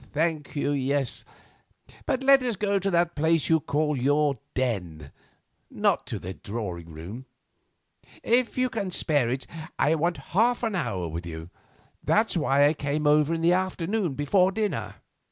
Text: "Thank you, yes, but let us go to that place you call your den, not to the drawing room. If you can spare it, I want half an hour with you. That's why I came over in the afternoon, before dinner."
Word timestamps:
"Thank 0.13 0.55
you, 0.55 0.71
yes, 0.71 1.23
but 2.07 2.23
let 2.23 2.41
us 2.41 2.55
go 2.55 2.79
to 2.79 2.89
that 2.89 3.13
place 3.15 3.49
you 3.49 3.59
call 3.59 3.95
your 3.95 4.39
den, 4.55 5.11
not 5.69 6.07
to 6.07 6.17
the 6.17 6.33
drawing 6.33 6.89
room. 6.91 7.25
If 8.23 8.57
you 8.57 8.67
can 8.67 8.89
spare 8.89 9.29
it, 9.29 9.45
I 9.77 9.93
want 9.93 10.17
half 10.33 10.63
an 10.63 10.73
hour 10.73 11.07
with 11.07 11.27
you. 11.27 11.51
That's 12.03 12.35
why 12.35 12.65
I 12.65 12.73
came 12.73 13.05
over 13.05 13.31
in 13.31 13.41
the 13.41 13.53
afternoon, 13.53 14.15
before 14.15 14.51
dinner." 14.51 14.95